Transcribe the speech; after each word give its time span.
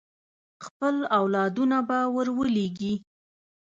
خپل 0.65 0.95
اولادونه 1.19 1.77
به 1.87 1.99
ور 2.13 2.27
ولېږي. 2.37 2.93